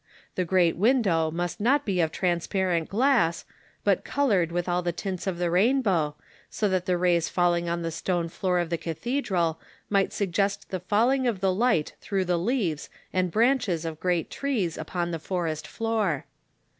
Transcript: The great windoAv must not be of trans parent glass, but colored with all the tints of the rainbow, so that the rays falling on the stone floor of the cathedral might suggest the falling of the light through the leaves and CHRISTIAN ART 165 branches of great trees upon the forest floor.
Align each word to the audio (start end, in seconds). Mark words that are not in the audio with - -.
The 0.33 0.45
great 0.45 0.79
windoAv 0.79 1.31
must 1.31 1.59
not 1.59 1.85
be 1.85 2.01
of 2.01 2.11
trans 2.11 2.47
parent 2.47 2.89
glass, 2.89 3.45
but 3.83 4.03
colored 4.03 4.51
with 4.51 4.67
all 4.67 4.81
the 4.81 4.91
tints 4.91 5.27
of 5.27 5.37
the 5.37 5.51
rainbow, 5.51 6.15
so 6.49 6.67
that 6.69 6.87
the 6.87 6.97
rays 6.97 7.29
falling 7.29 7.69
on 7.69 7.83
the 7.83 7.91
stone 7.91 8.27
floor 8.27 8.57
of 8.57 8.71
the 8.71 8.79
cathedral 8.79 9.59
might 9.91 10.11
suggest 10.11 10.71
the 10.71 10.79
falling 10.79 11.27
of 11.27 11.39
the 11.39 11.53
light 11.53 11.93
through 12.01 12.25
the 12.25 12.39
leaves 12.39 12.89
and 13.13 13.31
CHRISTIAN 13.31 13.49
ART 13.49 13.67
165 13.67 13.69
branches 13.69 13.85
of 13.85 13.99
great 14.01 14.31
trees 14.31 14.75
upon 14.75 15.11
the 15.11 15.19
forest 15.19 15.67
floor. 15.67 16.25